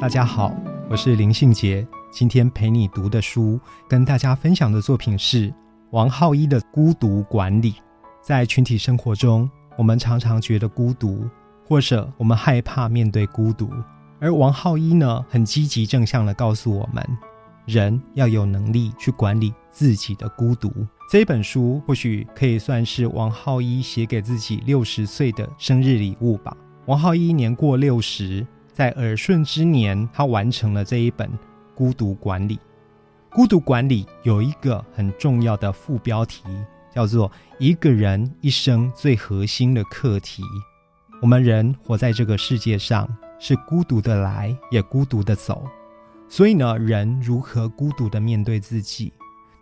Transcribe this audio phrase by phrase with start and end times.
[0.00, 0.50] 大家好，
[0.88, 1.86] 我是林信杰。
[2.10, 5.52] 今天陪你读的书，跟大家分享的作品是
[5.90, 7.72] 王浩一的《孤独管理》。
[8.22, 11.28] 在群体生活中，我们常常觉得孤独，
[11.68, 13.68] 或者我们害怕面对孤独。
[14.18, 17.06] 而王浩一呢，很积极正向的告诉我们，
[17.66, 20.72] 人要有能力去管理自己的孤独。
[21.10, 26.56] 这本书或许可以算是王浩一写给自己六十岁的生日礼物吧。
[26.86, 28.46] 王浩一年过六十。
[28.80, 31.28] 在耳顺之年，他完成了这一本
[31.74, 32.56] 《孤独管理》。
[33.28, 36.44] 《孤独管理》有一个很重要的副标题，
[36.90, 40.42] 叫做“一个人一生最核心的课题”。
[41.20, 43.06] 我们人活在这个世界上，
[43.38, 45.62] 是孤独的来，也孤独的走。
[46.26, 49.12] 所以呢，人如何孤独的面对自己，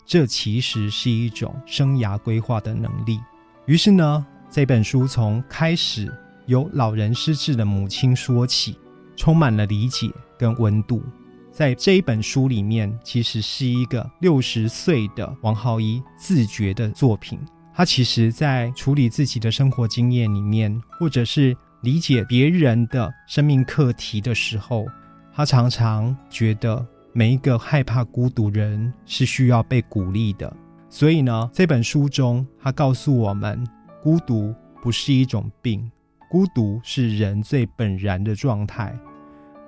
[0.07, 3.19] 这其实是一种生涯规划的能力。
[3.67, 6.09] 于是呢，这本书从开始
[6.47, 8.79] 由老人失智的母亲说起。
[9.19, 11.03] 充满了理解跟温度，
[11.51, 17.37] 在这一本书里面，其实是一个六十岁的王浩一自觉的作品。
[17.75, 24.87] 他其实，在处理自己的生活经验里面，或者是理解别人的生命课题的时候，
[25.35, 30.57] 他常常觉得每一个害怕孤独人是需要被鼓励的。
[30.89, 33.67] 所以呢，这本书中，他告诉我们，
[34.01, 35.91] 孤独不是一种病，
[36.31, 38.97] 孤独是人最本然的状态。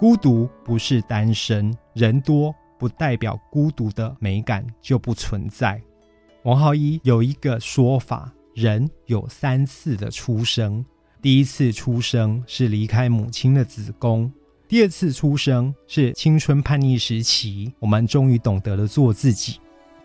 [0.01, 5.79] 孤独不是单身，人多不代表孤独的美感就不存在。
[6.45, 10.83] 王浩一有一个说法：人有三次的出生，
[11.21, 14.33] 第一次出生是离开母亲的子宫，
[14.67, 19.61] 第二次出生是青春叛逆时期，我们终于懂得了做自己，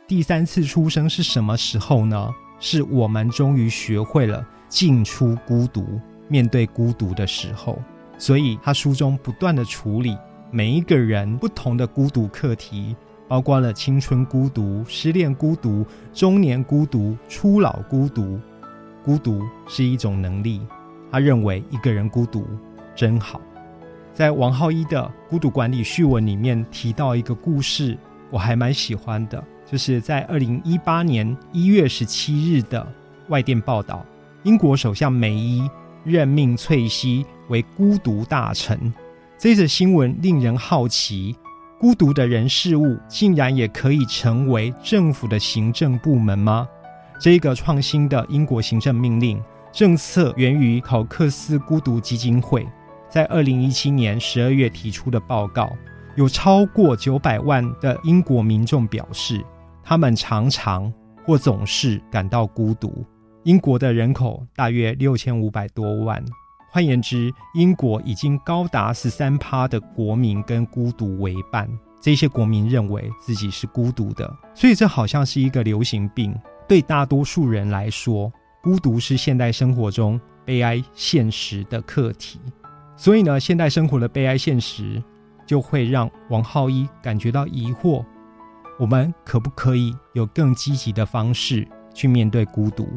[0.06, 2.36] 第三次出生是什么时候呢？
[2.60, 7.80] 是我们终于学会了进出孤独，面对孤独的时候。
[8.18, 10.18] 所以，他书中不断的处理
[10.52, 12.96] 每一个人不同的孤独课题，
[13.28, 18.40] 包括了青春孤独、失恋孤独、中年孤独、初老孤独。
[19.04, 20.62] 孤独是一种能力，
[21.12, 22.48] 他认为一个人孤独
[22.96, 23.40] 真好。
[24.14, 27.98] 在王浩一的《孤独管理》序文里面提到一个故事，
[28.32, 32.88] 我还蛮喜欢的，就是在二零一八年一月十七日的
[33.28, 34.06] 外电报道，
[34.44, 35.70] 英国首相梅伊
[36.06, 37.26] 任命翠西。
[37.50, 38.92] 为孤独大臣，
[39.38, 41.36] 这则新闻令人好奇：
[41.80, 46.68] 孤独的人事物竟然也可以成为政府的行政部门吗？
[47.22, 49.40] 这个创新的英国行政命令
[49.72, 52.68] 政策源于考克斯孤独基金会，
[53.12, 55.72] 在二零一七年十二月提出的报告，
[56.16, 59.46] 有超过九百万的英国民众表示，
[59.84, 60.92] 他们常常
[61.24, 63.06] 或总是感到孤独。
[63.46, 66.24] 英国的人口大约六千五百多万。
[66.72, 71.70] 换言之，英国已经高达十三趴的国民跟孤独为伴。
[72.02, 76.36] 这些国民认为自己是孤独的，所以这好像是一个流行病。
[76.68, 82.40] 对大多数人来说，孤独是现代生活中悲哀现实的课题。
[82.98, 85.00] 所以呢，现代生活的悲哀现实
[85.46, 88.04] 就会让王浩一感觉到疑惑：
[88.80, 92.90] 我们可不可以有更积极的方式去面对孤独？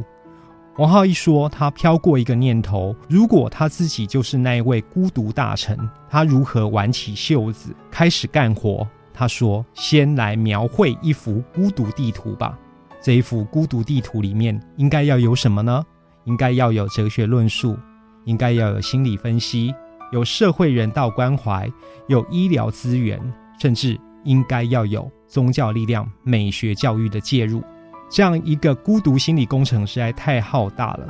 [0.78, 5.76] 王浩一说，他飘过一个念头：如果他自己就是那一位孤独大臣，
[6.08, 8.86] 他如何挽起袖子开始干活？
[9.12, 12.56] 他说：“先来描绘一幅孤独地图吧。
[13.02, 15.84] 这一幅孤独地图里面应该要有什么呢？
[16.22, 17.76] 应该要有哲学论述，
[18.24, 19.74] 应该要有心理分析，
[20.12, 21.68] 有社会人道关怀，
[22.06, 23.20] 有医疗资源，
[23.60, 27.64] 甚至应该要有宗教力量、美学教育的介入。”
[28.10, 31.06] 这样一个孤独心理工程实在太浩大了，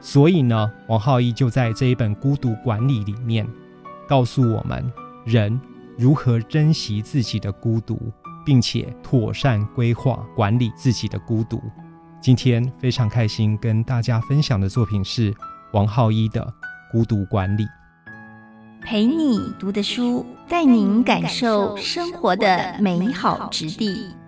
[0.00, 3.46] 所以呢，王浩一就在这一本《孤独管理》里面，
[4.08, 4.92] 告诉我们
[5.24, 5.60] 人
[5.96, 8.12] 如何珍惜自己的孤独，
[8.44, 11.62] 并且妥善规划管理自己的孤独。
[12.20, 15.32] 今天非常开心跟大家分享的作品是
[15.72, 16.42] 王浩一的
[16.92, 17.64] 《孤独管理》，
[18.82, 24.19] 陪你读的书，带您感受生活的美好之地。